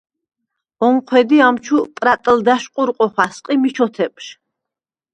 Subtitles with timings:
[0.87, 4.25] ონჴვედ ი ამეჩუ პრატჷლდა̈შ ყურყვ ოხა̈სყ ი მი ჩოთეპჟ.